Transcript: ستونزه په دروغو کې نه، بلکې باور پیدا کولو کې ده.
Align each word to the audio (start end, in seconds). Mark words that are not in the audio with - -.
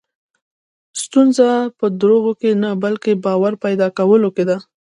ستونزه 1.03 1.47
په 1.79 1.85
دروغو 1.99 2.31
کې 2.41 2.49
نه، 2.61 2.69
بلکې 2.83 3.11
باور 3.25 3.53
پیدا 3.63 3.87
کولو 3.97 4.29
کې 4.35 4.43
ده. 4.49 4.57